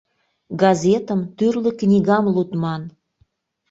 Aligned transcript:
Газетым, 0.61 1.19
тӱрлӧ 1.37 1.71
книгам 1.79 2.25
лудман. 2.33 2.81